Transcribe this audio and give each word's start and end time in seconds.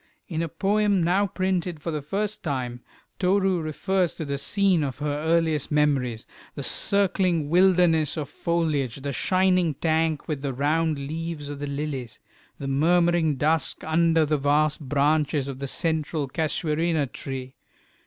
In 0.27 0.41
a 0.41 0.49
poem 0.49 1.03
now 1.03 1.27
printed 1.27 1.79
for 1.79 1.91
the 1.91 2.01
first 2.01 2.41
time, 2.43 2.81
Toru 3.19 3.59
refers 3.61 4.15
to 4.15 4.25
the 4.25 4.39
scene 4.39 4.83
of 4.83 4.97
her 4.97 5.19
earliest 5.19 5.69
memories, 5.71 6.25
the 6.55 6.63
circling 6.63 7.49
wilderness 7.51 8.17
of 8.17 8.27
foliage, 8.27 9.01
the 9.03 9.13
shining 9.13 9.75
tank 9.75 10.27
with 10.27 10.41
the 10.41 10.53
round 10.55 10.97
leaves 10.97 11.49
of 11.49 11.59
the 11.59 11.67
lilies, 11.67 12.19
the 12.57 12.67
murmuring 12.67 13.35
dusk 13.35 13.83
under 13.83 14.25
the 14.25 14.39
vast 14.39 14.79
branches 14.79 15.47
of 15.47 15.59
the 15.59 15.67
central 15.67 16.27
casuarina 16.27 17.05
tree. 17.05 17.53